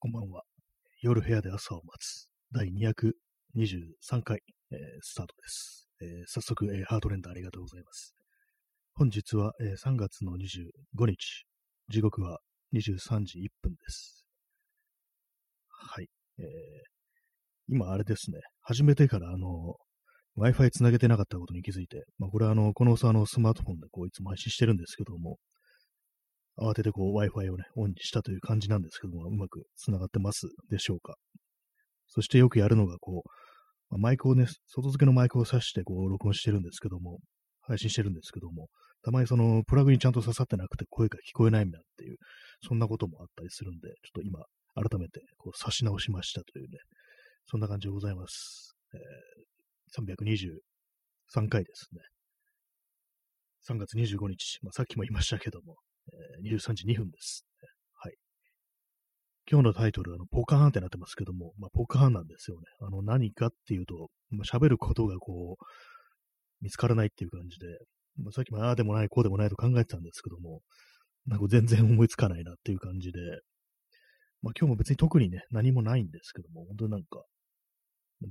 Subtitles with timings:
[0.00, 0.44] こんばんは。
[1.02, 4.38] 夜部屋で朝を待つ第223回、
[4.70, 5.88] えースタートです。
[6.00, 8.14] えー早速、えーハートレンダーありがとうございます。
[8.94, 11.46] 本日は、えー3月の25日、
[11.88, 12.38] 時刻は
[12.74, 14.24] 23時1分です。
[15.68, 16.06] はい。
[16.38, 16.44] えー
[17.66, 19.74] 今あれですね、始めてからあの、
[20.36, 25.38] Wi-Fi つなげてなかったことに気づいて、まあこれはあの、このさあのスマートフォンでこういつも配信してるんですけども、
[26.60, 31.14] 慌ててこう Wi-Fi をね、オンにしたという感じなんですけども、うまく繋がってますでしょうか。
[32.08, 33.30] そしてよくやるのがこう、
[33.90, 37.18] まマイクをね、外付けのマイクを挿してこう録音してるんですけども、
[37.60, 38.68] 配信してるんですけども、
[39.02, 42.16] たまにそのプラグにちゃんと刺さってなくて声が聞こえないみたいなっていう、
[42.66, 44.40] そんなこともあったりするんで、ちょっと今
[44.74, 46.78] 改めてこう差し直しましたというね、
[47.46, 48.74] そんな感じでございます。
[48.94, 52.00] えー323回ですね。
[53.68, 55.76] 3月25日、まあ、さっきも言いましたけども、
[56.44, 57.46] 23時2分です。
[57.94, 58.14] はい。
[59.50, 62.62] 今日のタイトルは、あの、ポカーンってなってますけども、まあ、ポカーンなんですよね。
[62.80, 65.64] あの、何かっていうと、まあ、喋ることがこう、
[66.60, 67.66] 見つからないっていう感じで、
[68.22, 70.60] まあ、さっきもああでもない、こうでもないと考えてたんですけども、
[71.26, 73.20] なんか全然思いつかないなっていう感じで、
[74.42, 77.24] まあ、今日も別に特にね、何もないんですけども、本当になんか、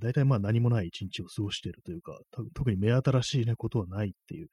[0.02, 2.20] 大体まあ何もない一日を過ごしているというか、
[2.54, 4.50] 特に目新しいね、ことはないっていう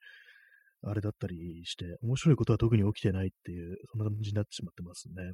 [0.87, 5.33] あれだったりして、面白いことは特に起きてないっていう、そんな感じになってしまってますね。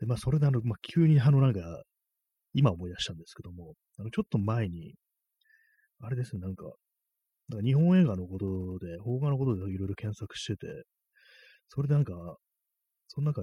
[0.00, 1.60] で、まあ、それであの、まあ、急にあの、なんか、
[2.54, 4.94] 今思い出したんですけども、あの、ちょっと前に、
[6.00, 6.64] あれですね、なんか、
[7.48, 10.66] なんか日本映画のことで、邦画のことでいろいろ検索してて、
[11.68, 12.12] それでなんか、
[13.08, 13.42] その中、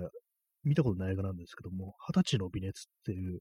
[0.63, 3.39] 見たことない映画なんですけども、二十歳の微熱っていう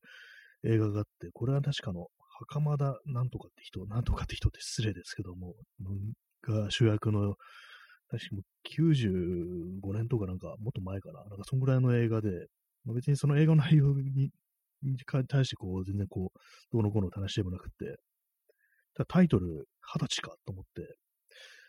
[0.64, 2.09] 映画があって、これは確かの、
[2.50, 5.55] 袴田なんとかって人、なんとかって人って失礼ですけども、
[6.43, 7.35] が主役の、
[8.11, 12.31] 確かも95年とかなんか、もっと前かな、なんかそんぐらいの映画で、
[12.84, 14.31] まあ別にその映画の内容に
[15.29, 16.39] 対してこう、全然こう、
[16.73, 17.97] どうのこうの話でもなくて、
[18.95, 20.97] ただタイトル、二十歳かと思って、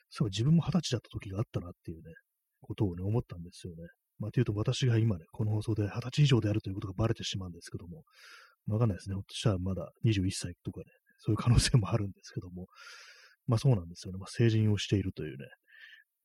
[0.10, 2.14] そう自分も二十歳だった時があったなっていうね、
[2.62, 3.84] ことをね、思ったんですよね。
[4.20, 8.04] まあ、というと私が今ね、この放送で二十歳以上であるということがバレてしまうんですけども、
[8.68, 9.16] わかんないですね。
[9.16, 10.86] ひょっとしたらまだ21歳とかね、
[11.20, 12.68] そういう可能性もあるんですけども、
[13.48, 14.20] まあそうなんですよね。
[14.20, 15.46] まあ成人をしているというね、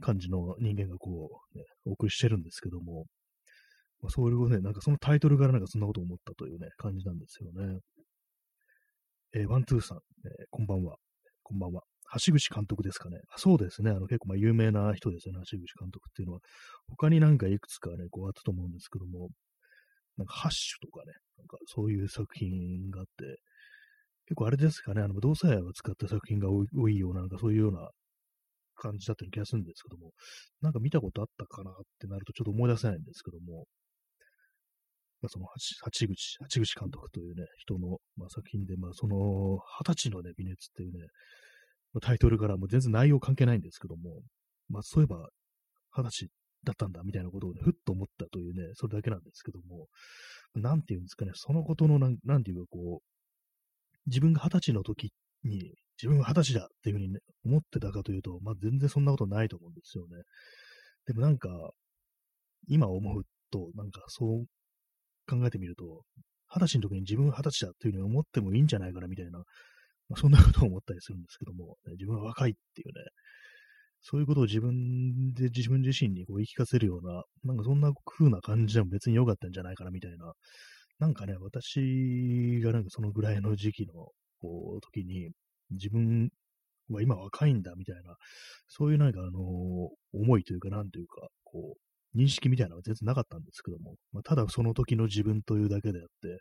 [0.01, 3.06] 感じの人間がこう、ね、お送りしてるんですけども、
[4.01, 7.78] まあそれをね、なんかそのタイトルからなんかそんなこと思ったというね、感じなんですよね。
[9.34, 10.97] えーワントゥーさん、えーこんばんは。
[11.43, 11.83] こんばんは。
[12.25, 13.19] 橋口監督ですかね。
[13.34, 13.91] あそうですね。
[13.91, 15.41] あの結構まあ有名な人ですよね。
[15.51, 16.41] 橋口監督っていうのは。
[16.89, 19.28] 他になんかいくつかね、こうあったと思うんですけども、
[20.17, 23.39] なんかハッシュとかね、なんかそういう作品があって、
[24.28, 27.89] 結構あれですかね、あの、同性愛を使った作品が多い多いような、なんかそういうような
[28.77, 30.12] 感じだったような気がするんですけども、
[30.61, 33.65] なんか見たことあったかなってなるとちょっと思い出せないんですけども、
[35.22, 39.16] まあ、その八口、八口監督というね、人の、まあ、作品で、まあ、その、
[39.81, 41.06] 二十歳のね、微熱っていうね、
[41.95, 44.21] まあタイトルからもう全然内容関係ないんですけども、
[44.69, 45.31] まあ、そういえば、
[45.97, 46.28] 二十歳
[46.65, 49.87] だったんだみたいなことをね、ふっと思ったというね、それだけなんですけども、
[50.55, 53.18] なんていうんですかね、そのことのなん、なんていうかこう、
[54.09, 55.13] 自分が二十歳の時
[55.45, 60.23] に、自分は二十歳だっていうふうに、ね、思ってたかというと、まあ全然そんなことないと思うんですよね。
[61.07, 61.49] でもなんか、
[62.69, 64.47] 今思うと、なんかそう
[65.29, 66.03] 考えてみると、
[66.55, 69.39] 二十歳の時に自分は二十歳だっていうふうに思ってもいいんじゃないかなみたいな、
[70.09, 72.93] まあ、そんなことを思ったりするんですけども、ね自分は若いっていうね、
[74.01, 80.33] そういうことを自分で自分自身にこう言い聞かせるような、なんかそんな風な感じでも別に良かったんじゃないかなみたいな、
[80.98, 83.94] なんかね、私がなんかそのぐらいの時期の
[84.41, 85.31] こう時に、
[85.70, 86.31] 自分
[86.91, 88.16] は今若いんだみたいな、
[88.69, 89.41] そういうなんかあの、
[90.12, 91.76] 思いというか、なんというか、こ
[92.14, 96.41] う、認識みたいなのは全然なかったんですけども、まあ、ただその時の自分というだけであって、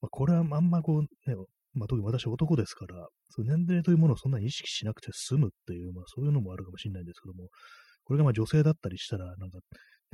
[0.00, 1.36] まあ、これはあんまこう、ね、
[1.74, 7.48] まあ、特に私男ですから、そういう年齢というものをそんなに意識しなくて済むっていう、まあそういうのもあるかもしれないんですけども、
[8.04, 9.58] これがまあ女性だったりしたら、なんか、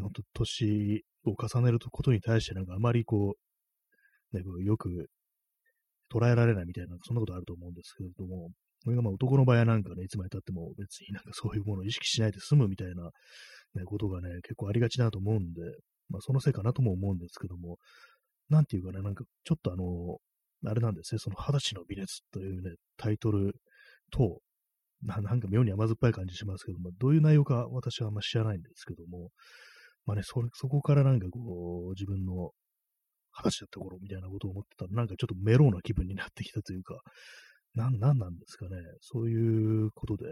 [0.01, 3.39] 本当年を重ねることに対してなんかあまりこう、
[4.35, 5.09] ね、よく
[6.13, 8.51] 捉えられないみたいな、そんなことあると思うんですけれども、
[8.85, 13.05] これがまあ男の場合なんかね、いつまで経っても別になんかそういうものを意識しないで済むみたいな、
[13.75, 15.63] ね、ことがね、結構ありがちだと思うんで、
[16.11, 17.79] まあそのせいかなとも思うんですけども、
[18.51, 20.19] なんていうかね、なんかちょっとあの、
[20.71, 23.55] あれなんですね、その二十歳の微熱というね、タイトル
[24.11, 24.41] と、
[25.03, 29.31] ななんか妙に甘酸っぱい感じしますけども、どういう内容か私はあんま知らないんですけども、
[30.07, 32.51] まあね、そそこからなんかこう、自分の
[33.37, 37.01] 二十歳だった頃みたいなことを思ってたら、なんかちょっとメローな気分になってきたというか、
[37.75, 40.25] なん、なんなんですかね、そういうことで、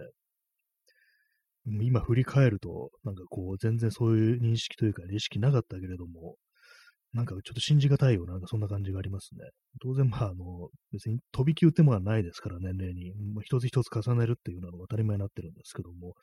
[1.64, 6.36] 今振り返ると、なんかこう、全然そういう認識というか、意識なかったけれども、
[7.12, 9.40] なんかちょっと信じがたいような、なんかそんな感じがありますね。
[9.82, 13.12] 当然、まあ、あの、別に飛び級ってものはないですから、年齢に。
[13.34, 16.14] まあ、一つ一つ重ねるっていうのは当たり前になってるんですけども、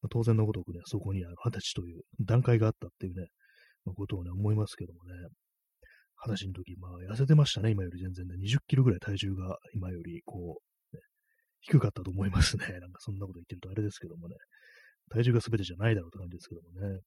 [0.00, 3.26] まあ、当然のごとくね、そこに二十歳という段階があったっていうね、
[3.84, 5.10] まあ、ことをね、思いますけどもね。
[6.24, 8.34] 二十歳の時、まあ、痩せてましたね、今より全然ね。
[8.36, 10.60] 20キロぐらい体重が今より、こ
[10.92, 11.02] う、ね、
[11.60, 12.66] 低かったと思いますね。
[12.78, 14.36] なんかそんなこと言ってるとあれですけどもね。
[15.10, 17.00] 体重が全てじゃないだろうって感じですけどもね。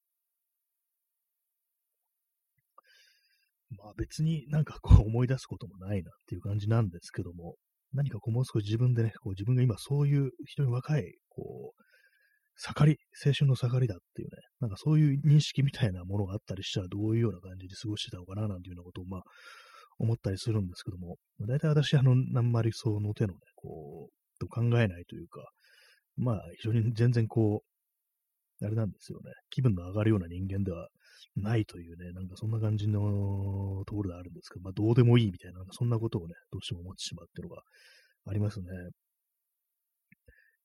[3.77, 7.56] まあ別になんかこう思い出すこともないなっていう感じなんですけども、
[7.94, 11.84] 何かこうもう少し自分でね、こう自分が今そういう人に若い、こう、
[12.57, 19.22] 盛り、青春の盛りだっていうね、なんかそういう認識みたいなものがあったりしたらどういうような感じで過ごしてたのかななんていうようなことをまあ
[20.00, 21.18] 思ったりするんですけども、
[21.48, 25.48] 大体私あの、あんまりその手のね、こう、と考えないというか、
[26.18, 27.62] まあ非常に全然こ
[28.62, 30.88] う、あれなんですよね、気分の上がるような人間では
[31.36, 37.62] ないというね、なんかそんな感じのところであるんですけど、まあどうでもいいみたいな、そんなことをね、どうしても思ってしまうっていうのが
[38.28, 38.66] ありますね。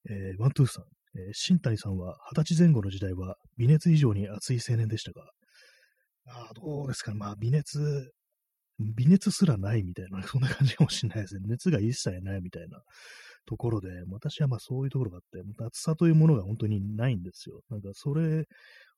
[0.09, 0.85] えー、ワントゥーさん、
[1.17, 5.31] えー、新谷さんは二十歳前後の時代は微熱以上に熱い青年でしたが、
[6.27, 8.13] あ、どうですか、まあ微熱、
[8.79, 11.43] 微熱すらないみたいな、 そんな感じかもしれないですね。
[11.47, 12.81] 熱が一切ないみたいな
[13.47, 17.63] ところで、私はまあそういうところがあって、暑さというものが本当にないんですよ。
[17.69, 18.47] なんかそれ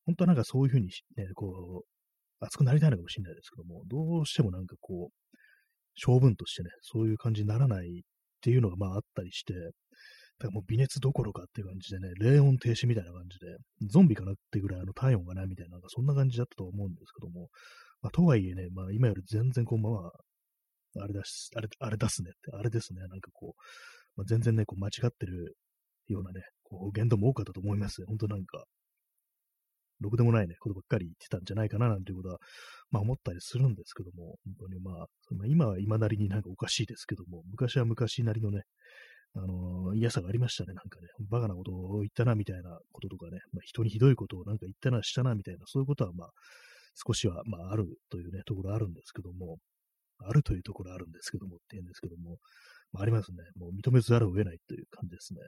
[0.05, 5.31] 本当はなんかそういうふうに、ね、こう、熱くなりたいのかもしれないですけども、どうしてもなんかこう、
[5.94, 8.03] 性分としてね、そういう感じにならないっ
[8.41, 9.55] ていうのがまああったりして、
[10.43, 13.56] だからもう微熱どころかっていう感じでね、冷温停止みたいな感じで、
[13.89, 17.49] ゾンビかなってぐらいあの体温がないみたいな、なんかそんな感じだったと思うんですけども、
[18.03, 23.61] まあ、とはいえね、まあ今より全然こう、まあ、あれだし、あれ、あれ出すねって、あれですね、なんかこう、
[24.17, 25.56] まあ、全然ね、こう間違ってる
[26.09, 28.05] ようなね、こう言動も多かったと思います。
[28.06, 28.65] 本当なんか、
[30.00, 32.39] ろくでもないね、ことばっかり言ってたんじゃないかななんていうことは、
[32.91, 34.94] まあ思ったりするんですけども、本当にまあ、
[35.37, 38.62] まあ、今は今なりになんかおかしいですけども、昔は昔なりのね、
[39.34, 46.31] あの、嫌さがありましたね、なんかね、バカなことを言ったなみたいなこととかね、まあ、人にひどいことをなんか言ったな、したなみたいな、そういうことはまあ、
[47.06, 49.58] 少しはまああるというね、ところあるんですけども、
[50.19, 52.37] あるというところあるんですけどもって言うんですけども、
[52.93, 53.38] まあ、ありますね。
[53.56, 55.40] もう認めざるを得ないという感じですね。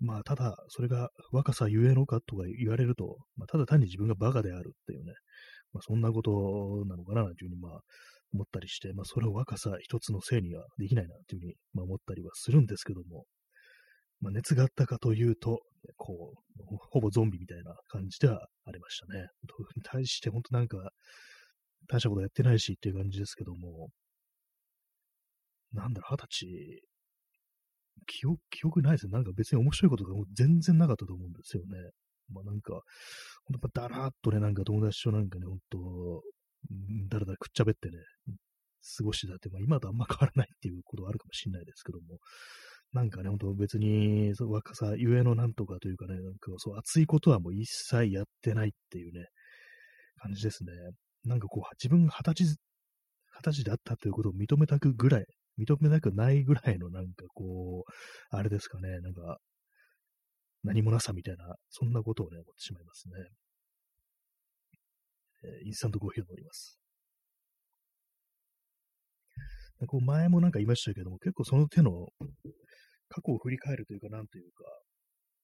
[0.00, 5.12] まあ、ただ、それが若さゆえのかとか言われると、まあ、ただ単に自分がバカであるっていうね、
[5.72, 7.80] まあ、そんなことなのかな、なんていうふうに、まあ、
[8.32, 13.24] 思ったりして、まあ、それを若さ一つのせいにはできないな、というふうに、まあ、思ったりはするんですけども、
[14.20, 15.60] まあ、熱があったかというと、
[15.96, 19.26] こう、ほぼゾンビみたいな感じではありましたね。
[19.82, 20.90] 対して、本当なんか、
[21.88, 23.88] 大したことやってないしっていう感じですけども、
[25.72, 26.82] なんだろう、二十歳
[28.06, 29.12] 記憶、記憶ないですね。
[29.12, 31.90] なんか別に面白いことが全然なかったと思うんですよね。
[32.32, 32.80] まあなんか、
[33.44, 36.22] ほんとだらーっとね、なんか友達となんかね、ほんと、
[37.08, 37.98] だらだらくっちゃべってね、
[38.98, 42.18] 過ごしてたって、まあ今とあんま変わらないっていうことはあるかもしれないですけども、
[42.92, 49.26] なんかね、ほんと別に、そ若さゆえのなんとかというかね、なんかそう熱いことはもう一切やってないっていうね、
[50.20, 50.72] 感じですね。
[51.24, 52.56] なんかこう、自分が二十歳、
[53.34, 55.26] 二十歳だったということを認めたくぐらい、
[55.58, 59.38] 認めたくないぐらいのなんかこう、あれですかね、なんか、
[60.62, 63.14] 何もなさみたいな、そんなことをね、思ってしまいますね。
[65.64, 66.78] インスタントコーヒーを飲みます。
[69.86, 72.08] こう前もなんか言いましたけども、結構その手の
[73.08, 74.64] 過去を振り返るというか、なんというか、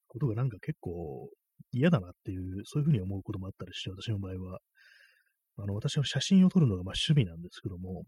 [0.07, 1.29] ことがなんか結構
[1.73, 4.59] 嫌だなっていう、そういうふうに思うこともあったりして、私の場合は。
[5.61, 8.05] あの、私は写真を撮るのがまあ趣味なんですけども、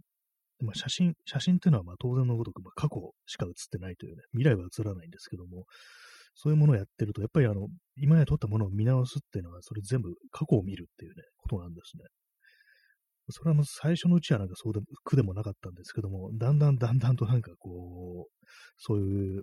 [0.63, 5.65] まあ、写真、写真っていうのはまあ当然のごとく、まあ、過去しか写ってないというね、未来は写らないんですけども、
[6.35, 12.05] そういうものをやってると、やっぱりあの、今まで撮ったものを見直すっていうのは、それ全部過去を見るっていうね、ことなんですね。
[13.33, 18.47] それはもう最初のうちはなんかそうで苦でもなかったんですけども、だんだんだんだんとなんかこう、
[18.77, 19.43] そういう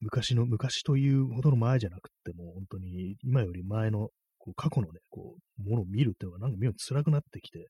[0.00, 7.68] 昔の、昔というほどの前じゃなくても、本当に今より前のこう過去のね、こう、ものを見るっていうのがなんか妙に辛くなってきて、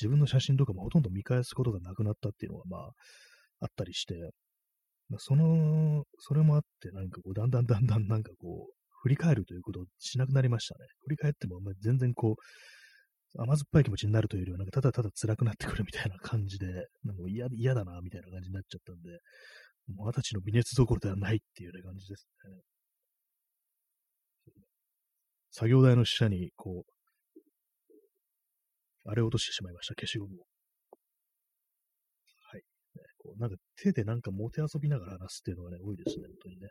[0.00, 2.90] 自分の写真とかもほとんど見返すことがなくなったっていうのは、まあ、
[3.60, 4.14] あったりして、
[5.16, 8.72] その、それもあって、なんかこう、だんだんだんだんなんかこう、
[9.02, 10.86] 振り返るということをしなくなりましたね。
[11.04, 16.66] 振り返ってもあん、まあ、全然こう、甘酸っぱい気持ちになるというよりは、なんかただただ辛くなってくるみたいな感じで、
[17.04, 19.10] なんか嫌嫌だな、みたいな感じになっちゃったんで、
[19.94, 22.60] もう二十歳の微熱どころではないっていう感じですね。
[25.50, 26.92] 作業台の下に、こう、
[29.10, 30.47] あれを落としてしまいました、消しゴムを。
[33.36, 36.68] なんか手でなんかもて遊びながら話すっていうのがね、多いですね、本当にね。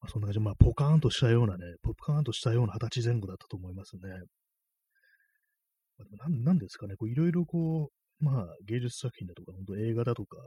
[0.00, 4.02] まあ、そんな感じで、まあ、ポカーンとしたようなね、ポカーンとしたような二十歳前後だったと思いますね。
[5.98, 7.90] まあ、でもなんなんですかね、いろいろこ
[8.20, 10.38] う、まあ芸術作品だとか、本当映画だとか、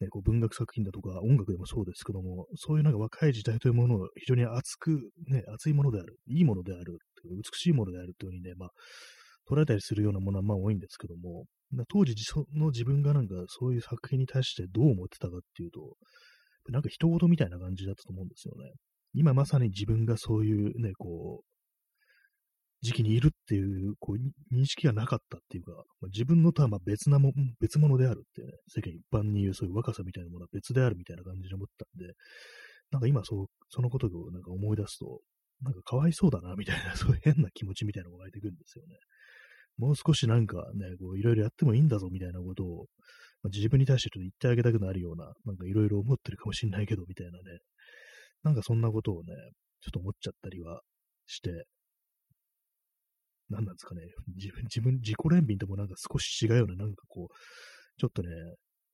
[0.00, 8.70] ね、こう文学作品だとか音楽でもそうですけども、そういうなんか若い時代というものを非常に熱く、ね、熱いものである、いいものである、美しいものであるというふうにね、まあ、
[9.48, 11.44] 捉えたりするようなものはまあ多いんですけども、
[11.88, 12.14] 当時
[12.54, 15.96] の自分がなんかそういう作品に対してどう思ってたかっていうと、
[16.70, 18.72] なんか人事みたいな感じだったと思うんですよね。
[19.12, 21.54] 今まさに自分がそういうね、こう、
[22.84, 32.12] 時期にいるっていう、こう、認識がなかったっていうか、まあ、自分のとはま別なも、別物であるってね、世間一般に言うそういう若さみたいなものは別であるみたいな感じで思ったんで、
[32.90, 35.20] なんか今そう、そのことをなんか思い出すと、
[35.62, 38.96] なんかかわいそうだな、みたいな、そういう変な気持ちみたいなのが湧いてくるんですよね。
[39.78, 42.86] もう少しなんかね、こう、いろいろやってもいいんだぞ、みたいなことを、
[43.42, 47.58] まあ、自分に対してちょっと言ってあげたくなるような、なんかいろいろ思ってるかもしんないけど、みたいなね、
[48.42, 49.34] なんかそんなことをね、
[49.80, 50.80] ちょっと思っちゃったりは
[51.26, 51.64] して、
[53.50, 54.02] 何なんですかね、
[54.36, 57.34] 自分、自分、自己憐憫ともなんか少し違うような、なんかこう、
[58.00, 58.28] ちょっとね、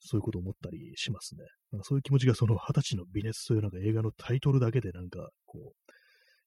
[0.00, 1.44] そういうことを思ったりしますね。
[1.72, 5.92] なんかそういう気持ちがその二十歳の微熱というなんか映画のタイトルだけでなんかこう、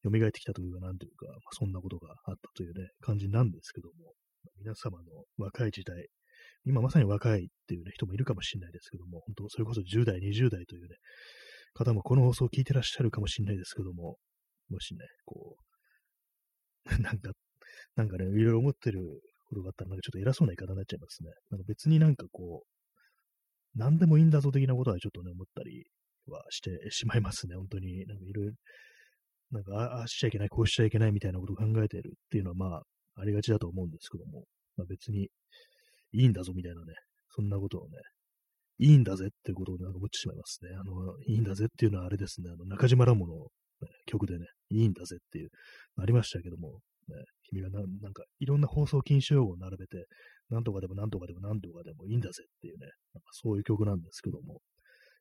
[0.04, 4.14] 蘇ってきたというか、なんというか、まあ、そんなことがあったというね、感じなんですけども、
[4.60, 5.06] 皆様の
[5.38, 6.08] 若い時代、
[6.66, 10.96] 今まさに若いっていうね、人もいるかもしれないですけども、本当それこそ10代、20代というね、
[11.74, 14.18] 方もこの放送を聞いてらっしゃるかもしれないですけども、
[14.70, 15.64] もしね、こう、
[17.02, 17.32] なんか
[17.96, 21.32] なんかね、いろいろ思ってることがあったら、なんかちょっと偉そうな言い方になっちゃいますね。
[21.50, 25.86] なんか別になんかこう、何でもいいんだぞ的なことはちょっとね、思ったり
[26.28, 27.56] はしてしまいますね。
[27.56, 28.54] 本当に、なんかいろいろ、
[29.54, 32.82] なんかああしちゃいけない、こうしちゃいけないみたいなことを考えてるっていうのはまあ、
[33.16, 34.46] ありがちだと思うんですけども、
[34.76, 35.30] まあ別に
[36.14, 36.94] いいんだぞみたいなね、
[37.30, 37.98] そんなことをね、
[38.80, 40.70] いいんだぜってことをなんか思ってしまいますね。
[40.76, 45.50] あの、いいんだぜっていうのはあれですね、あの中島ラモの、ね、曲でね、いいんだぜっていう、
[45.98, 47.16] ありましたけども、ね、
[47.50, 50.06] 君がななんかいろんな放送禁止用語を並べて、
[50.50, 54.62] なんとかでもなんとかでもなんとかでもいいんだぜっていうね、なんかそういう曲なんですけども、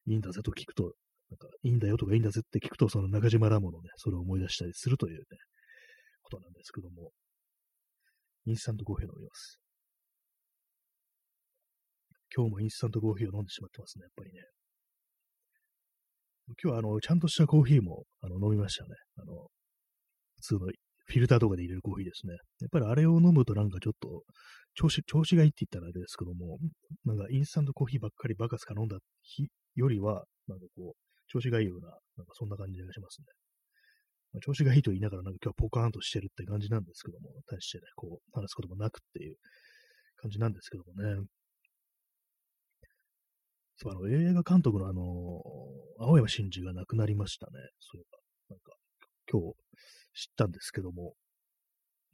[0.06, 0.94] いいんだぜと聞くと、
[1.32, 5.24] なんかいいんだよとかいいんだぜって聞くと、その中島ラモのね、それを思い出したりするというね、
[6.22, 7.10] ことなんですけども、
[8.44, 9.58] インスタントコーヒー飲みます。
[12.36, 14.42] 今日もインスタントコーヒーを飲んでしまってますね、やっぱりね。
[16.62, 18.90] 今日はあの、ちゃんとしたコーヒーもあの飲みましたね。
[19.16, 19.48] あの、
[20.36, 22.34] 普通のフィルターとかで入れるコーヒーですね。
[22.60, 24.22] やっぱりあれを飲むとなんかちょっと、
[24.74, 26.58] 調子、調子がいいって言ったらあれですけども、
[27.04, 33.26] なんかインスタントコーヒーばっかりバカすか飲んだ日よりは、なんかこう、調子がいいような、なんかそんな感じがしますね。
[34.34, 39.36] まあ、調子がいいと言いながらなんか今日ポカーンとしてるって感じなんですけども、対してね、こう、話すこともなくっていう
[40.16, 41.26] 感じなんですけどもね。
[43.76, 45.02] そう、あの、映画監督のあの、
[45.98, 47.52] 青山真司が亡くなりましたね。
[47.80, 48.18] そういえば。
[48.50, 48.72] なんか、
[49.30, 49.54] 今日、
[50.14, 51.14] 知ったんですけども、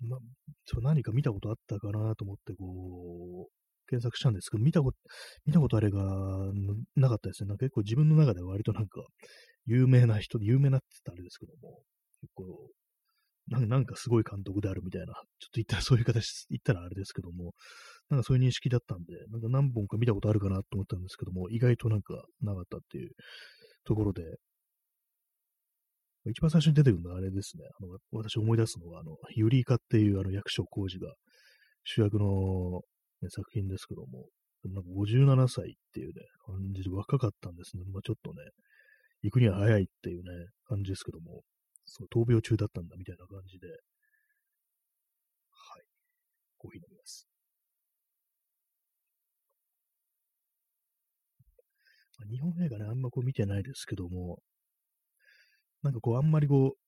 [0.07, 0.19] ま、
[0.67, 4.99] ちょ何か見たことあったかなと思って、こう、検索したんですけど、見たこと、
[5.47, 6.00] 見たことあれが
[6.97, 7.49] なかったですね。
[7.49, 9.02] なんか結構自分の中では割となんか、
[9.66, 11.83] 有名な人、有名なって言ったらあれですけども、
[12.21, 12.71] 結構、
[13.49, 15.23] なんかすごい監督であるみたいな、ちょっと
[15.54, 17.54] 言ったらそういう形、言ったらあれですけども、
[18.11, 23.11] なんかそういう認識だったんで、なんか何本か見たことあるかなと思ったんですけども、意外となんかなかったっていう
[23.85, 24.23] ところで、
[26.26, 27.64] 一番最初に出てくるのはあれですね。
[27.80, 31.14] あの私思い出すのは、あの、ユリイカっていうあの役所広司が
[31.85, 32.83] 主役の、
[33.23, 34.27] ね、作品ですけども、
[34.65, 37.85] なんか57歳っていうね、感じで若かったんですね。
[37.93, 38.43] まあ、ちょっとね、
[39.23, 40.31] 行くには早いっていうね、
[40.67, 41.43] 感じですけども、
[41.87, 43.75] そう、闘病中だったんだみたいな感じで、は
[45.81, 45.85] い。
[46.59, 47.29] コーヒー飲みます。
[52.31, 54.41] 日本映画ね、あんまこう見てないですけども、
[55.83, 56.79] なんかこう、あんまりこう、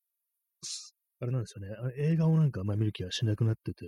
[1.20, 3.86] あれなんですよね、映画をなんかあんまり見る気はしなくなってて、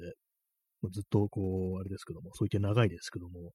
[0.90, 3.52] ずっとこう、あれですけども、そういって長いですけども、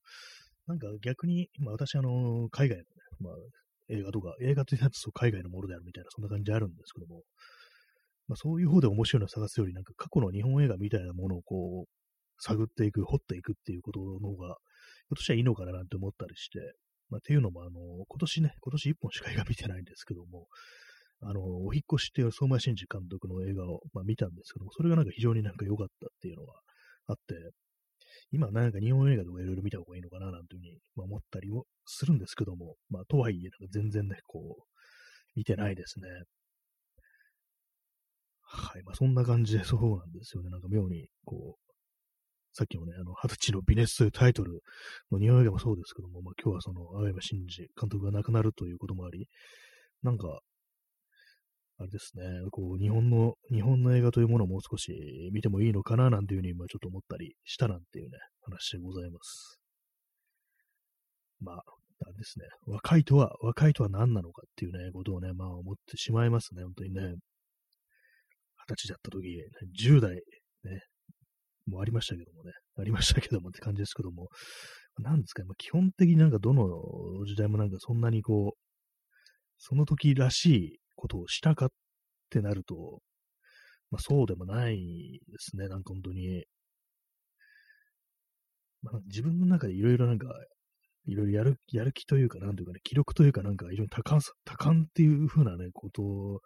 [0.66, 2.86] なんか逆に、まあ私あの、海外のね、
[3.20, 3.34] まあ
[3.88, 7.22] 映画とか、映画というやつと海外のものであるみたいな、そんな感じあるんですけども、
[8.28, 11.88] まあそういう方で面白いのを探すより、なんか過去の日本映画みたいなものをこう、
[12.40, 16.60] 探っていく、掘っていくっていうことの方が、ひょっとしたらいいのかななんて思ったりして、
[17.10, 17.70] まあっていうのもあの、
[18.06, 20.46] 今年ね、今年一本しか映画見てないんですけども、
[21.20, 26.52] あの、お引越しっていう相馬真司監督の映画を、まあ、見たんですけども、それがなんか非常になんか良かったっていうのが
[27.08, 27.34] あって、
[28.30, 34.62] 今なんか日本映画とかいろいろ見た方がいいのかななんていうふうに、まあ、思ったりもするんですけども、まあ、とはいえ、なんか全然ね、こう、
[35.34, 36.08] 見てないですね。
[38.42, 38.82] はい。
[38.82, 40.50] まあ、そんな感じでそうなんですよね。
[40.50, 41.68] なんか妙に、こう、
[42.52, 44.62] さっきのね、あの、二十歳の微熱というタイトル
[45.12, 49.28] の日本映画もそうですけども、まあ、今日はその、青山真司監督が亡くなるということもあり、
[50.02, 50.40] なんか、
[51.80, 54.92] あれですね、こう、日本の、日本の映画というものをもう少し
[55.32, 59.60] 見てもいいのかななんていうふうに今ちょっと思ったりしたなんていうね、話でございます。
[61.40, 67.02] まあ、あれですね、若いとは、若いとは何なのかっていうね、ことをね、まあ思ってしまいますね、本当にね。
[67.02, 67.14] 二
[68.74, 69.28] 十歳だった時、
[69.80, 70.20] 10代、ね、
[71.66, 74.28] もありましたけどもね、ありましたけどもって感じですけども、
[74.98, 76.66] なんですかね、まあ、基本的になんかどの
[77.24, 78.58] 時代もなんかそんなにこう、
[79.58, 81.68] その時らしいことをしたかっ
[82.30, 83.00] てなると、
[83.90, 86.44] まあそうでもないですね、なんか本当に。
[88.82, 90.28] まあ、自分の中でいろいろなんか、
[91.06, 96.42] いろいろやる、やる気というか、なんというかね、記録というか、なんか非常に多感さ、多感っていう風なね、こと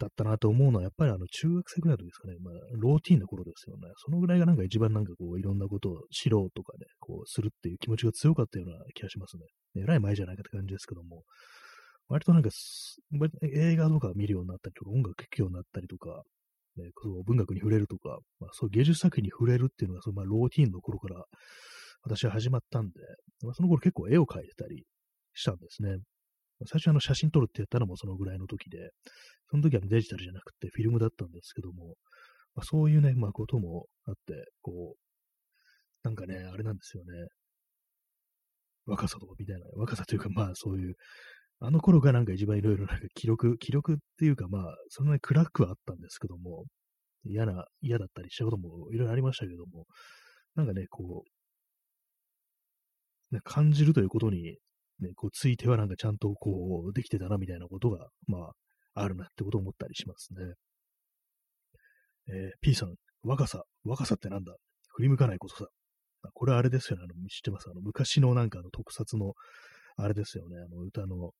[0.00, 3.82] だったなと思うのは、やっぱりあの、中学生ぐらいの時ですかね、まあ、ローティーンの頃ですよね。
[3.98, 9.44] そのぐらいがなんか一番なんかこう、いろんなことを知ろうとかね、こう、するっていう気持ちが強かったような気がしますね。
[9.76, 11.22] えらい前じゃないかって感じですけども、
[12.10, 12.50] 割となんか、
[13.54, 16.22] 映画とか見るようになったりとか、音楽聴くようになったりとか、
[16.76, 21.24] ね、そう文学に触れるとか、まあ、そう芸術作品に触れるっていうのが、そのまあ、ローティーンの頃から
[22.02, 22.92] 私は始まったんで、
[23.42, 24.84] まあ、その頃結構絵を描いてたり
[25.34, 25.98] したんですね。
[26.66, 28.90] 最初あの写真撮るって言ったのもそのぐらいの時で、
[29.50, 31.94] その時はデジタルじゃなくてフィルムだったんですけども、
[32.54, 34.98] まあ、そういうね、まあこともあって、こう、
[36.02, 37.28] なんかね、あれなんですよね。
[38.86, 40.94] 若さとかみたいな、若さというかまあそういう、
[41.60, 46.64] あの頃がなんか一番いろいろなんか記録、記録っていうかまあ、そんなに暗くはあったんですけども、
[47.24, 49.84] 嫌な、嫌だったりしたこともいろいろありましたけども、
[50.54, 51.24] なんかね、こ
[53.32, 54.56] う、ね、感じるということに
[55.00, 60.54] ね、こうついてはなんかちゃんとこうできてたなみたいなことが、まあ、あるなってことを思ったりしますね。
[62.28, 64.54] えー、P さん、若さ、若さってなんだ？
[64.94, 65.66] 振り向かないことさ。
[66.34, 67.68] これあれですよね、あの、知ってます？
[67.70, 69.34] あの、昔のなんかの特撮の、
[69.96, 71.32] あれですよね、あの、歌の、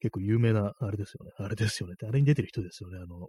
[0.00, 3.28] 結構有名な、あれですよね、あれですよねって、あれに出てる人ですよね、あの、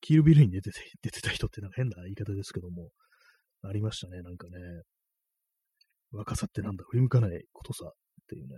[0.00, 2.90] キールビルに出てて、 出てた人ってなんか変な言い方ですけども、
[3.62, 4.58] ありましたね、なんかね。
[6.12, 7.92] 若さってなんだ、振り向かないことさっ
[8.28, 8.54] ていうね、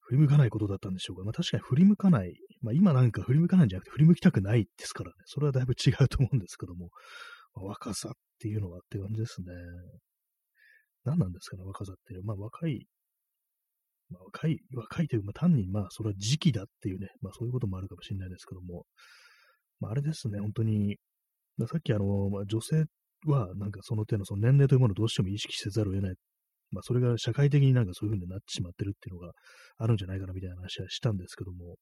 [0.00, 1.24] 振り向かないことだったんでしょうか。
[1.24, 6.90] まあ確かに振り向かない、まあ今なんか振り向かないんじゃなくて振り向きたくないですからね、それはだいぶ違うと思うんですけども、
[7.54, 9.46] まあ、若さっていうのはって感じですね。
[11.04, 12.24] 何なんですかね、若さっていう。
[12.24, 12.86] まあ若い、
[14.12, 18.84] まあ若い、若いという、まあ単にまあそれは時期だっていうね、まあそういうこともあるかもしれないですけども、
[19.80, 20.96] まああれですね、本当に、
[21.66, 22.84] さっきあの、まあ、女性
[23.26, 26.14] はなんかその手のその年齢というものをどうしても意識せざるを得ない。
[26.70, 29.32] まあ、それが社会的になんかそういう風になってしまってるっていうのが
[29.76, 31.76] あるんじゃないかなみたいな話はしたんですけども、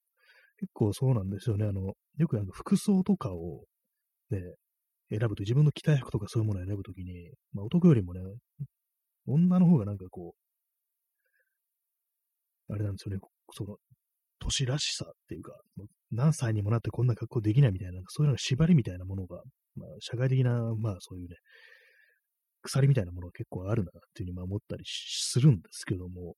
[0.58, 1.64] 結構そうなんですよね。
[1.64, 3.64] あの、よくなんか服装とかを
[4.30, 4.40] ね、
[5.10, 8.20] 選ぶと、自分の着たい服とかそういうものを選ぶときに、まあ、男よりもね、
[9.26, 10.49] 女の方がなんかこう、
[12.70, 13.20] あれなんですよね、
[13.52, 13.76] その、
[14.40, 15.52] 年らしさっていうか、
[16.10, 19.42] 何歳にもなってこんな格好できないみたいな、そういうの縛りみたいなものが、
[19.76, 21.36] まあ、社会的な、まあそういうね、
[22.62, 26.34] 鎖みたいなものが結構あるなっていうふうに思ったりするんですけども、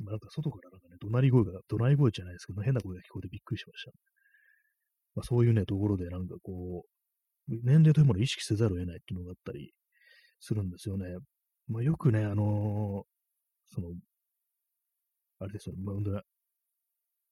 [0.00, 3.90] 今なんか外からなんかね、怒鳴り声が、怒鳴り声じゃないですけど、変な声が聞こえてびっくりしました。
[5.16, 9.72] まあ、そういうね、ところでなんかこう、年齢というものを意識せざるを得ないっていうのがあったり
[10.40, 11.06] するんですよね。
[11.66, 13.88] まあ、よくね、あのー、その、
[15.40, 16.22] あれですよね、まあ、本当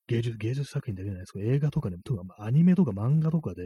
[0.09, 3.63] 芸術、芸術作品だけじゃないですけど、映画とかね、とか、アニメとか漫画とかで、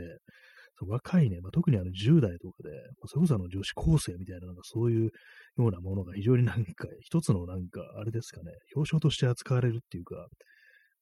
[0.87, 5.11] 若いね、まあ、特にあの10代とかで、まあ、それこそあの女子高生みたいな、なんかそういうよ
[5.59, 10.26] うなものが非常になんか、一つのなんか、あれですかね、表彰として扱われるっていうか、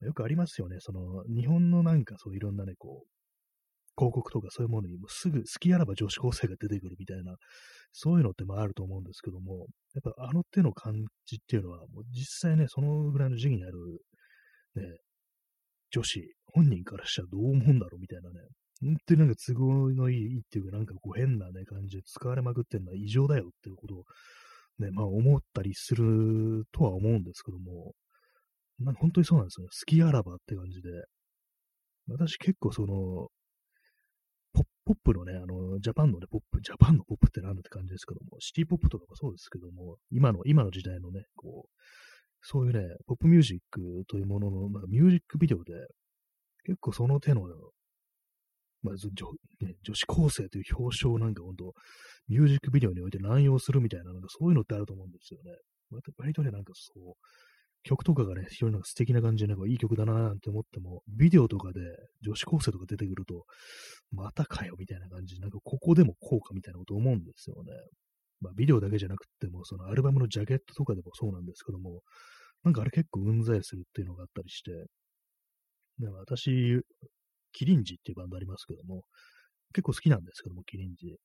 [0.00, 3.08] よくありますよね、その、日本のなんかそういろんなね、こう、
[3.96, 7.36] 広告とかそういうものにもすぐ好きあらば女子高生が出てくるみたいな、
[7.92, 10.94] そういうのってまああると思うんですけども、やっぱあの手の感
[11.26, 13.78] じっていうのは、もう実際ね、そのぐらいの時期にある、
[14.76, 14.82] ね、
[15.90, 18.40] 女子本人からしたらどう思うんだろうみたいなね、
[18.80, 24.04] 本当になんか都合のいいっていうか、なんかこう変なね、感じで使われまくってるのは異常だよっていうことを
[24.78, 27.94] ね、まあ思ったりするとは思うんですけども、
[28.78, 29.70] なんか本当にそうなんですよね。
[29.70, 30.90] 好きあらばって感じで。
[32.08, 33.28] 私結構その、
[34.88, 41.70] ポップのね、あの、ジャパンのね、ポップ、ジャパンのポップってなんだって感じですけども、シティポップとかもそうですけども、今の、今の時代のね、こう、
[42.40, 45.74] そういうね、ポップミュージックというものの、なんかミュージックビデオで、
[46.64, 47.42] 結構その手の
[48.82, 49.10] まあ、女
[49.60, 51.74] ね、女子高生という表彰なんか本当、
[52.28, 55.52] ミュージックビデオにおいて乱用するみたいな、なんかそういうのってあると思うんですよね。
[56.16, 57.14] 割とね、なんかそう、
[57.84, 61.80] 曲とかがね、非常になんか素敵な感じで、なんかいい曲だななんて思っても、ビデオとかで
[62.22, 63.44] 女子高生とか出てくると、
[64.12, 67.72] またかよみたいな感じで、なんかここでもこうかみたいなこと思うんですよね。
[68.40, 72.02] まあ、ビデオだけじゃなくても、そのアルバムのジャケットとかでもそうなんですけども、
[72.64, 74.70] なんかあれ結構うんざりするっていうのがあったりして、
[75.98, 76.82] で私、
[77.52, 79.02] キリンジっていうバンドありますけども、
[79.72, 81.16] 結構好きなんですけども、キリンジ。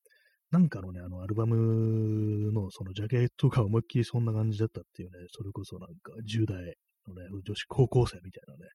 [0.54, 6.76] なんかのね、あの、アルバムのそのジャケットが思いっきりそんな感じだったっていうね、それこそなんか10代
[7.08, 8.70] のね、女子高校生みたいなね、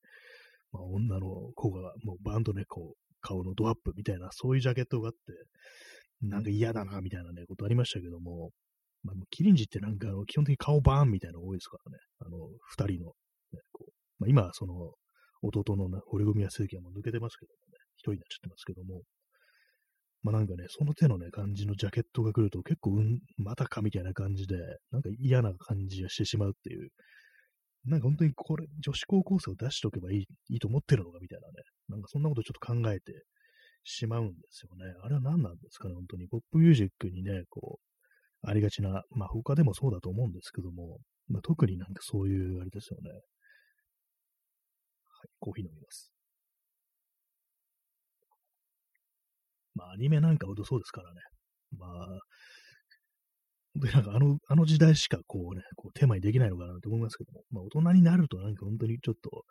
[0.72, 5.18] まあ、女の子がもうバンドね、こう、顔のドアップみたいな、そういうジャケットがあって、
[6.26, 8.50] なんか嫌だな、みたいなね、ことありましたけども、
[9.04, 12.38] まあ、キリンジってなんかあの、基本的に顔バーンみたいなの多いですからね、あの、
[12.70, 13.12] 二人の、
[13.52, 14.94] ね、こう、まあ、今、その、
[15.42, 19.02] 弟の、ね、堀組正樹はもう抜けてますけどもね、一人になっちゃってますけども、
[20.22, 24.56] まあなんかね、その手のね、感じのジャケットが来ると結構、うん、またかみたいな感じで、
[24.90, 26.90] なんか嫌な感じがしてしまうっていう、
[27.84, 30.18] なんか本当にこれ、女子高校生を出しておけばいい
[30.50, 31.54] いいと思ってるのかみたいなね、
[31.88, 33.24] なんかそんなことちょっと考えて
[33.84, 34.92] しまうんですよね。
[35.02, 36.28] あれは何なんですかね、本当に。
[36.28, 43.10] ポップミュージックにね、こう、ありがちな、まあ他でもそうだと思うんですけども、まあ、特になんかそういう、あれですよね。
[43.10, 43.20] はい、
[45.40, 46.17] コーヒー飲みます。
[49.78, 51.20] まあ、アニメなんかほどそうですからね。
[51.78, 51.88] まあ、
[53.74, 59.44] 本当になんかあの、あの時代しかこうね、こうテーマにできないのかなと思いますけども、まあ大人になるとなんか本当にちょっと、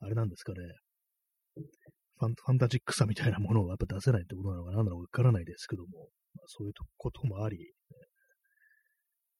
[0.00, 0.58] あれなんですかね、
[2.18, 7.72] ファンファンタジックさみたいなものをやっぱ出せないってことなのか何なのかわからないですけども、まあ、そういうこともあり、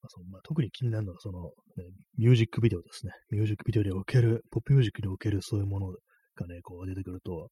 [0.03, 1.85] まあそのまあ、特に気になるのはその、ね、
[2.17, 3.13] ミュージックビデオですね。
[3.31, 7.49] ミュージックビデオにおける、ポップミュージックにおけるそういうものがね、こう出てくると、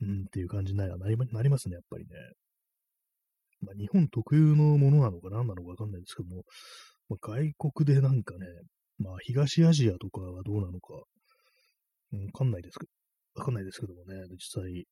[0.00, 2.10] うんっていう感じになりなりますね、やっぱりね。
[3.60, 6.42] まあ、日本特有のものなのか何なのかわかんないですけども、
[7.08, 8.46] まあ、外国でなんかね、
[8.98, 11.02] まあ、東アジアとかはどうなのか、わ
[12.32, 14.86] かんないですけど、わかんないですけどもね、実際、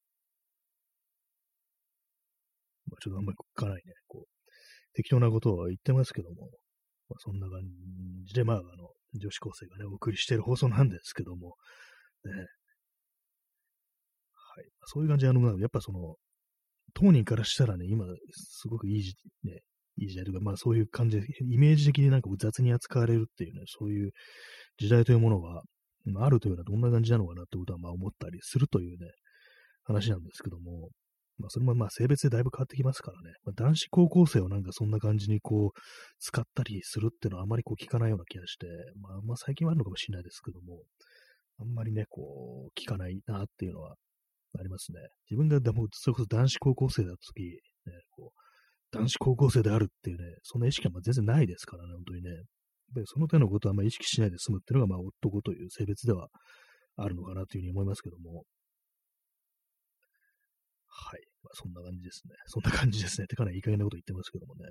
[2.86, 6.50] まあ、ちょっとあんまり聞かないね、こう、適当なことは言ってますけども、
[7.08, 7.62] まあ、そんな感
[8.24, 11.56] じで、まあ、あの、女子高生がね、お送りしている放送なんですけども、
[12.24, 12.32] ね、
[14.54, 14.66] はい。
[14.86, 16.16] そういう感じで、あの、やっぱその、
[16.94, 19.60] 当人からしたらね、今、すごくいい時、ね、
[19.96, 24.10] いい時代というか、まあそういう感じで、イメージ的になんか雑に扱われるっていうね、そういう
[24.78, 25.62] 時代というものが、
[26.16, 29.10] あるというのはどんな感じなのかなってことはまあ思ったりするというね、
[29.84, 30.90] 話なんですけども、
[31.38, 35.80] まあそれもまあ性別でだいぶ変わってきますからね、まあ、男子高校生をなんかそんな感じにこう、
[36.18, 38.66] 使ったりするっていうのはあまりこう聞かないような気がして、
[39.00, 40.82] まあまあ最近はあるのかもしれないですけども、
[41.58, 43.94] あんまりね、こう、聞かないなっていうのは
[44.58, 45.00] ありますね。
[45.30, 47.42] 自分がでも、それこそ男子高校生だった時、
[47.86, 52.30] ね、こう、男子高校生であるっていうね、そんな意識は全然ないですからね、本当にね。
[52.94, 56.28] でその手のことはあんまり意識しないで済むっていうのが、まあ、男という性別では
[56.96, 58.44] あるのかなというふうに思いますけども。
[60.88, 61.20] はい。
[61.42, 62.34] まあ、そんな感じですね。
[62.46, 63.24] そんな感じですね。
[63.24, 64.66] ってかなりいい加減なこと言ってますけどもね。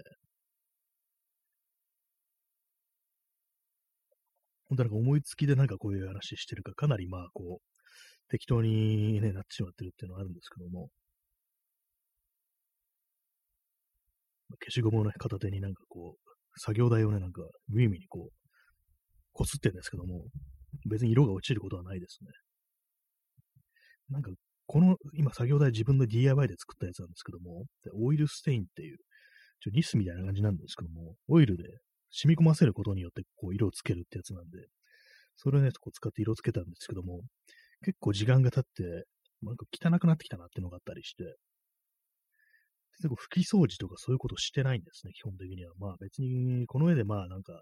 [4.65, 7.70] 本当なんか思いつきでなんかこういう話してるか、かなりまあこう、
[8.31, 10.87] 適当に、ね、なってしまってるっていうのはあるんですけども、
[14.63, 18.33] 消しゴムをね、片手になんかこう、作業台をね、なんか、無意味にこう、
[19.33, 20.23] こすってるんですけども、
[20.89, 22.29] 別に色が落ちることはないですね。
[24.09, 24.31] なんか、
[24.65, 27.65] この、今作業台自分の DIY で作ったやつなんですけども、
[28.01, 28.97] オイルステインっていう、
[29.59, 31.63] ちょニスみたいな感じなんですけども、オイルで
[32.11, 34.67] 染み込ませることによってこう色をつけるってやつなんで、
[35.35, 37.21] それをね、こう使って色をつけたんですけども、
[37.83, 39.05] 結構時間が経って、
[39.41, 41.23] なんか汚くなってきたなっていうのがあったりして、
[42.97, 45.73] 結構拭き掃除とかそういうことしてないんですね、基本的には。
[45.79, 47.53] まあ別に、この上でまあなんか、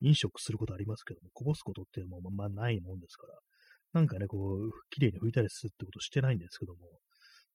[0.00, 3.34] 飲食することありますけども、こぼすことっていうのもまあないもんですから、
[3.92, 6.78] なんかね、こう、綺麗に拭いたりするってことしてないんですけども、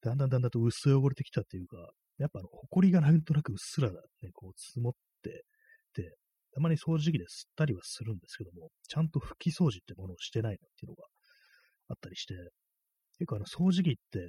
[0.02, 1.78] だんだんだんだんと薄汚れてきたっていうか、
[2.18, 3.98] やっぱあの、埃がなんとなくうっすらね、
[4.34, 5.44] こう積もって、
[5.96, 6.16] で、
[6.54, 11.04] たまに掃除機で吸ったりはするんですけども、ちゃんと拭き掃除ってものをしてないなっていうのが
[11.90, 12.36] あったりして、
[13.18, 14.20] 結構あの掃除機って、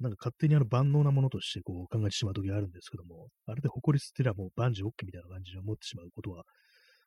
[0.00, 6.42] なんか勝手にあの万能なものとしてこう考えてしまう時があるんですけども、あれで埃捨てりゃもう万事 OK みたいな感じで思ってしまうことは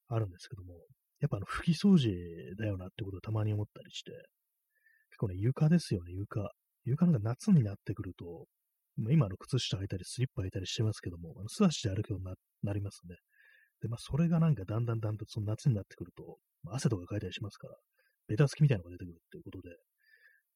[0.08, 0.74] あるんですけども、
[1.20, 2.12] やっぱあの拭き掃除
[2.58, 4.12] だよなってことをたまに思ったりして、
[5.10, 6.52] 結構ね、床ですよね、床。
[6.86, 8.46] 床なんか夏になってくると、
[9.10, 12.26] 今の靴下履いたりスリッパ履いたりしてますけども、あの素足で歩くように
[12.64, 13.16] なりますね。
[13.82, 17.76] で、まあ、それがなんかだんだんだんとその夏になってくると、まあ、汗とかかいたりしますから、
[18.28, 19.70] ベタつきみたいなのが出てくるっていうことで、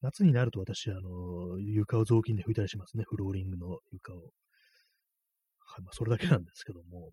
[0.02, 3.04] 夏になると私、あの、床を雑巾で拭いたりしますね。
[3.06, 4.16] フローリングの床を。
[4.18, 7.10] はい、まあ、それだけなんですけども、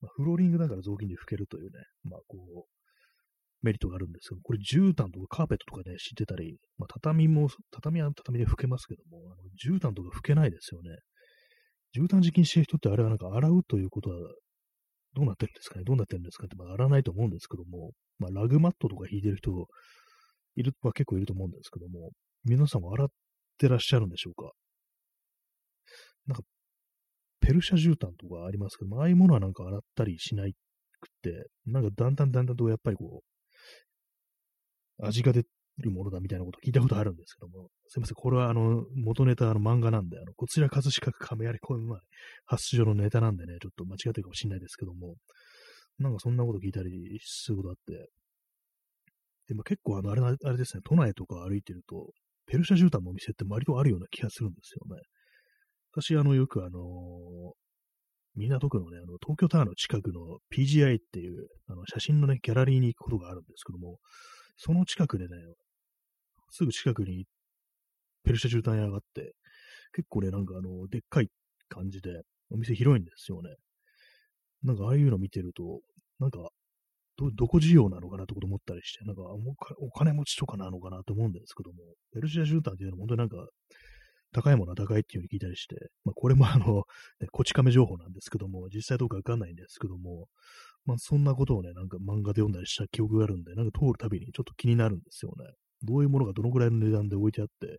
[0.00, 2.64] まあ、フローリングだから雑巾で拭けるというね、まあ、こう、
[3.62, 10.90] メリットがあるんですけど、これ絨毯とかカーペットとかね、敷いてたり、まあ、畳も、畳は畳で拭けますけども、あの絨毯とか拭けないですよね。
[11.96, 14.16] 絨毯敷きにしてる人ってあれはなんか洗うということは、
[15.14, 15.84] どうなってるんですかね？
[15.84, 19.52] どうなってるんですかって、まあ、洗わないと思うんですけども、まあ、ラグマットとか引いてる人
[20.56, 22.10] いる、まあ、結構いると思うんですけども、
[22.44, 23.08] 皆さんも洗っ
[23.58, 24.52] てらっしゃるんでしょうか？
[26.26, 26.42] なんか、
[27.40, 30.54] ペルシャ絨毯とかありますけども、ああいうものはなんか洗ったりしない
[31.00, 33.22] くて、なんかだんだんだんだんとやっぱりこ
[34.98, 35.44] う、味が出
[35.78, 41.98] るものだみたいなこと聞いたことあるんですけども、すいません、これはあの、元ネタの漫画なんで、あの、こちら葛飾区亀有公園前
[42.46, 45.16] 発出場のネタなんでね、ちょっと間違ってるかもしれないですけども、
[45.98, 48.08] なんかそんなこと聞いたりすることあって、
[49.48, 52.10] でも結構あの、あれあれですね、都内とか歩いてると、
[52.46, 55.02] ペルシャ絨毯のお店って割とあるような気がするんですよね。
[55.92, 57.52] 私、あの、よくあのー、
[58.36, 63.98] 港区のね、あの、東京タワーの近くの PGI っていう、あの、写真のね、ギャラリーに行くことがあるんですけども、
[64.56, 65.30] その近くでね、
[66.50, 67.26] すぐ近くに
[68.24, 69.34] ペルシャ絨毯屋があって、
[69.94, 71.28] 結構ね、なんかあの、でっかい
[71.68, 73.54] 感じで、お店広いんですよね。
[74.62, 75.80] なんかああいうの見てると、
[76.18, 76.50] なんか、
[77.16, 79.22] ど、どこ需要なのかなってこと思ったりして、なんか
[79.78, 81.78] お金持ちとかなのかなと思うんですけども、
[82.12, 83.36] ペルシャ絨毯っていうのは本当になんか、
[84.34, 86.82] 高いものは高いっていうふうに聞いたりして、まあこれもあの、
[87.20, 90.26] ね、こち亀情報なんですけども、実際どうかわかんないんですけども、
[90.84, 95.46] まあそんなことをね、なんか漫画で読んだりした記憶があるんで、なんか通るたびにちょっと気になるんですよね。
[95.82, 97.78] どういうものがどのくらいの値段で置いてあって、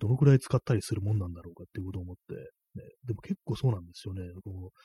[0.00, 2.34] どのくらい使ったりするもんなんだろうかっていうことを思って、
[2.74, 4.22] ね、でも結構そうなんですよね。
[4.42, 4.78] こう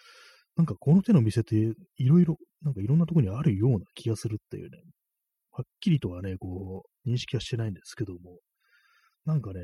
[0.57, 1.55] なんかこの手の店って
[1.97, 4.79] いろいろ、なんかいろんなとこにあるような気がするっていうね、
[5.51, 8.39] はっきりとはね、こう、認識はしてないんですけども、
[9.25, 9.61] なんかね、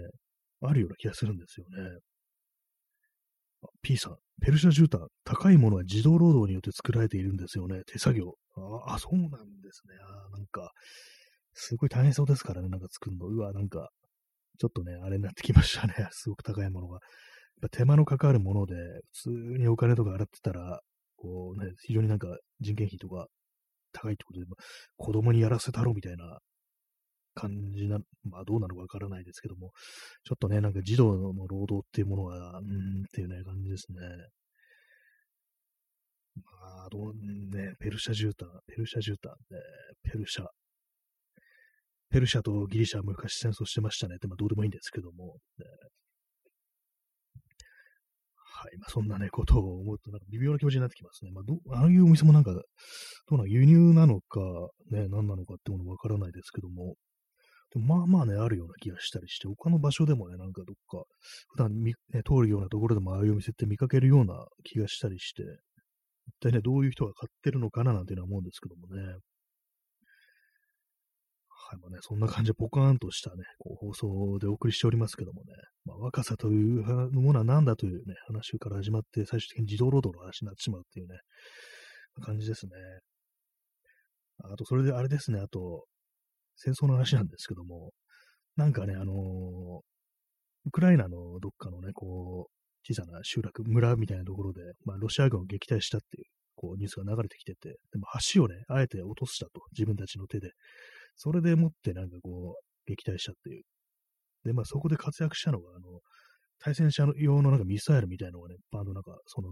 [0.62, 2.00] あるような気がするんですよね。
[3.82, 7.82] P さん、ペルシャ絨毯、高いものは自動労働によって作られているんですよね。
[7.88, 8.34] 手作業。
[8.56, 9.36] ああ、そうなんで
[9.72, 9.96] すね。
[10.02, 10.72] あなんか、
[11.54, 13.28] すごい大変そうですからね、なんか作るの。
[13.28, 13.90] うわ、なんか、
[14.60, 15.94] ちょっとね、あれになってきましたね。
[16.12, 17.00] すごく高いものが。
[17.62, 18.76] ぱ手間のかかるもので、
[19.14, 20.82] 普通にお金とか払ってたら、
[21.18, 22.28] こうね、非常になんか
[22.60, 23.28] 人件費とか
[23.94, 24.64] 高いってことで、まあ、
[24.98, 26.40] 子供にやらせたろみたいな
[27.34, 29.72] 感じな、まあどうなのかわからないですけども、
[30.24, 34.00] ちょっとね、なんか児童の労働っていうものは、うんっていうね、感じですね。
[36.36, 39.60] まあ、どうね、ペルシャ絨毯、ペルシャ絨毯、ね、
[40.04, 40.46] ペルシャ、
[42.10, 45.66] ペルシャとギリシャは昔戦争してましたねって、まあどうでもいいんですけども、ね、
[48.56, 48.78] はい。
[48.78, 51.32] まあ、そんなね、ことを思うと、なんか微妙な気持ちになってきますね。
[51.32, 52.62] まあ、どああいうお店もなんか、ど
[53.32, 54.40] うな輸入なのか、
[54.92, 56.94] ね、何なのかってものわからないですけども、
[57.74, 61.04] でもまあまあね、あるような気がしたりして、他の場所でもね、なんかどっか、
[61.50, 65.42] 普段み、ね、通るようなところでもああいうお店って見かけるような気がしたりして、
[66.28, 69.16] 一体ね、どういう人が買ってるのかななんていうのは思うんですけどもね。
[71.70, 75.54] はい、まあね、そんな感じでポカーンとしたね、こう放送でお送りしておりますけどもね、
[75.86, 81.16] まあ、若さというものは何だというね、話から始まって、最終的に自動労働の話になってしまうっていうね、
[82.22, 82.72] 感じですね。
[84.44, 85.86] あと、それであれですね、あと、
[86.56, 87.92] 戦争の話なんですけども、
[88.56, 89.16] なんかね、あのー、
[90.66, 92.54] ウクライナのどっかのね、こう、
[92.86, 100.52] 小さな集落、村みたいなところで、まあ、ロシア軍を撃退したっていう、こう、ニュースが流れてきてて、でも橋をね、あえて落としたと、自分たちの手で。
[101.16, 103.64] それでもってなんかこう、撃退したっていう。
[104.46, 106.00] で、まあそこで活躍したのが、あの、
[106.60, 109.50] 対戦車用のなんかミサイルみたいなのがね、バンドなんか、その、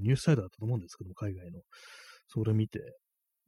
[0.00, 1.60] ニュースサイトだったと思うんですけども、海外の。
[2.28, 2.80] それ見て、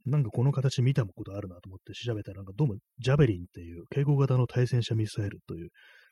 [0.06, 5.68] なんかこの形見たことあるなと思って調べたら、なんかどうもジャベリンっていう警護型の対戦車ミサイルという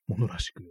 [0.06, 0.62] ものらしく、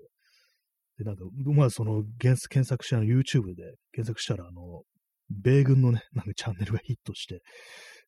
[0.99, 4.83] で、なんか、まあその検索したの YouTube で検索したら、あの、
[5.29, 7.41] 米軍のね、なんかチャンネルがヒットして、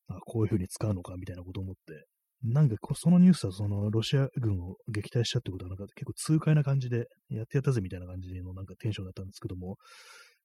[0.08, 2.06] あこういう風に使うのかみたいなこと思って、
[2.44, 9.78] なんかそのニュースはそのロシア軍を撃退したってことはなんか結構痛快な感じでやってやったぜみたいな感じのなんかテンションだったんですけども、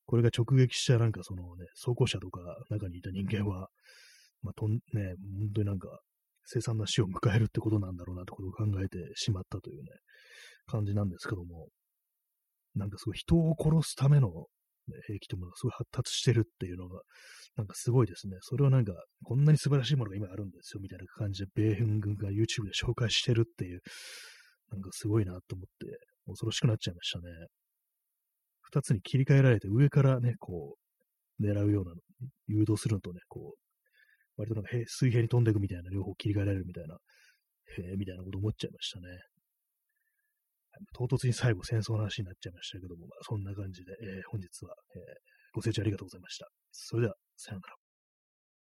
[0.07, 3.69] これが直撃したなんかそのね、装甲車とか中にいた人間は、
[4.43, 6.01] まあ、とんね、本当になんか
[6.45, 9.89] 凄惨な死を迎えるってことなんだろうなってことを考えてしまったというね、
[10.67, 11.69] 感じなんですけども、
[12.75, 14.47] なんかすごい人を殺すための
[15.09, 17.01] 兵器とものがすごい発達してるっていうのが、
[17.57, 18.37] なんかすごいですね。
[18.41, 18.93] それはなんか、
[19.25, 23.81] こんなに素晴らしいものが今あるんですよ、みたいな感じで、米軍軍が YouTube で紹介してるっていう、
[24.71, 27.25] なんかすごいなと思って、恐ろしくなっちゃいましたね。
[28.63, 30.77] 二つに切り替えられて、上からね、こ
[31.39, 31.93] う、狙うような、
[32.47, 33.59] 誘導するのとね、こう、
[34.37, 36.97] 割となんか水平に飛んでいくみたいな、両方切り替えられるみたいな、
[37.79, 39.07] へえ、みたいなこと思っちゃいましたね。
[40.93, 45.03] 唐突に最後戦争の話になっちゃいましたけども、まあ、そんな感じで、えー、本日は、えー、
[45.55, 46.49] ご清聴ありがとうございました。
[46.73, 47.84] それでは、さようなら。